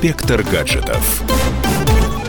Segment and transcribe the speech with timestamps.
[0.00, 1.24] Инспектор гаджетов.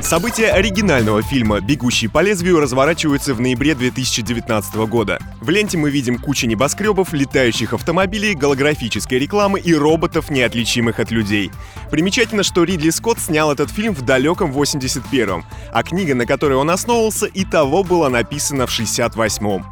[0.00, 5.18] События оригинального фильма «Бегущий по лезвию» разворачиваются в ноябре 2019 года.
[5.40, 11.50] В ленте мы видим кучу небоскребов, летающих автомобилей, голографической рекламы и роботов, неотличимых от людей.
[11.90, 16.70] Примечательно, что Ридли Скотт снял этот фильм в далеком 81-м, а книга, на которой он
[16.70, 19.66] основывался, и того была написана в 68-м.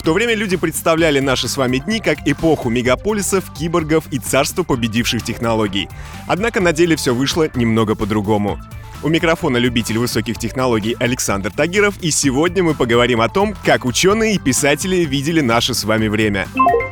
[0.00, 4.62] В то время люди представляли наши с вами дни как эпоху мегаполисов, киборгов и царство
[4.62, 5.90] победивших технологий.
[6.26, 8.58] Однако на деле все вышло немного по-другому.
[9.02, 14.36] У микрофона любитель высоких технологий Александр Тагиров, и сегодня мы поговорим о том, как ученые
[14.36, 16.48] и писатели видели наше с вами время.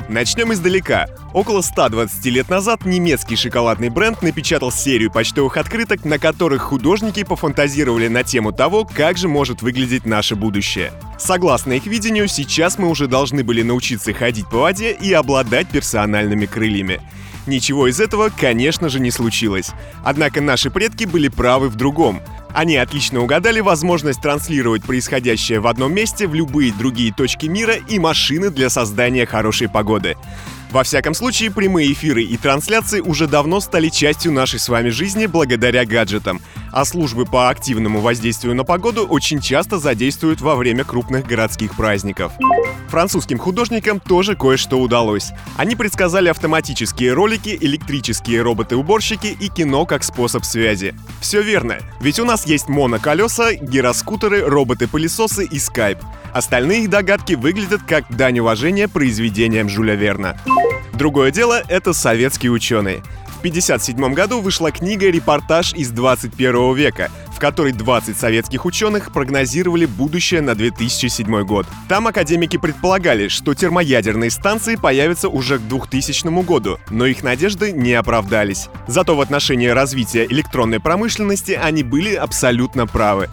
[0.09, 1.07] Начнем издалека.
[1.35, 8.09] Около 120 лет назад немецкий шоколадный бренд напечатал серию почтовых открыток, на которых художники пофантазировали
[8.09, 10.93] на тему того, как же может выглядеть наше будущее.
[11.19, 16.47] Согласно их видению, сейчас мы уже должны были научиться ходить по воде и обладать персональными
[16.47, 17.03] крыльями.
[17.49, 19.71] Ничего из этого, конечно же, не случилось.
[20.05, 22.21] Однако наши предки были правы в другом.
[22.53, 27.99] Они отлично угадали возможность транслировать происходящее в одном месте в любые другие точки мира и
[27.99, 30.17] машины для создания хорошей погоды.
[30.71, 35.25] Во всяком случае, прямые эфиры и трансляции уже давно стали частью нашей с вами жизни
[35.25, 41.27] благодаря гаджетам, а службы по активному воздействию на погоду очень часто задействуют во время крупных
[41.27, 42.33] городских праздников.
[42.89, 45.31] Французским художникам тоже кое-что удалось.
[45.57, 50.95] Они предсказали автоматические ролики, электрические роботы-уборщики и кино как способ связи.
[51.21, 55.99] Все верно, ведь у нас есть моноколеса, гироскутеры, роботы-пылесосы и скайп.
[56.33, 60.37] Остальные их догадки выглядят как дань уважения произведениям Жюля Верна.
[60.93, 63.03] Другое дело— это советские ученые.
[63.39, 69.87] В 1957 году вышла книга «Репортаж из 21 века», в которой 20 советских ученых прогнозировали
[69.87, 71.65] будущее на 2007 год.
[71.89, 77.93] Там академики предполагали, что термоядерные станции появятся уже к 2000 году, но их надежды не
[77.93, 78.71] оправдались.
[78.89, 83.29] Зато в отношении развития электронной промышленности они были абсолютно правы.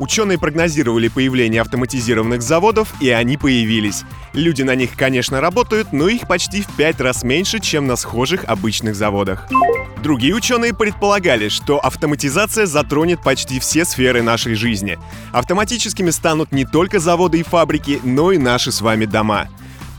[0.00, 4.04] Ученые прогнозировали появление автоматизированных заводов, и они появились.
[4.32, 8.44] Люди на них, конечно, работают, но их почти в пять раз меньше, чем на схожих
[8.46, 9.46] обычных заводах.
[10.02, 14.98] Другие ученые предполагали, что автоматизация затронет почти все сферы нашей жизни.
[15.32, 19.48] Автоматическими станут не только заводы и фабрики, но и наши с вами дома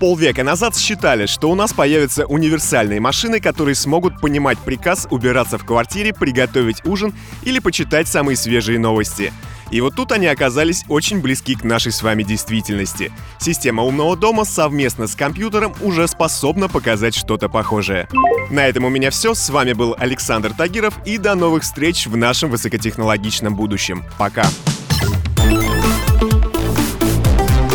[0.02, 5.64] полвека назад считали, что у нас появятся универсальные машины, которые смогут понимать приказ убираться в
[5.64, 7.14] квартире, приготовить ужин
[7.44, 9.32] или почитать самые свежие новости.
[9.72, 13.12] И вот тут они оказались очень близки к нашей с вами действительности.
[13.40, 18.08] Система умного дома совместно с компьютером уже способна показать что-то похожее.
[18.50, 19.34] На этом у меня все.
[19.34, 24.04] С вами был Александр Тагиров и до новых встреч в нашем высокотехнологичном будущем.
[24.18, 24.44] Пока.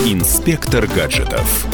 [0.05, 1.67] Инспектор гаджетов.